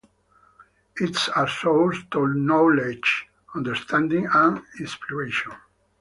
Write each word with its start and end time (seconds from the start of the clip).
It's 0.99 1.29
a 1.35 1.47
source 1.47 1.99
to 2.09 2.25
knowledge, 2.27 3.27
understanding 3.53 4.27
and 4.33 4.59
inspiration. 4.79 5.51